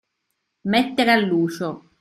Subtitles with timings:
[0.63, 1.83] Mettere all'uscio.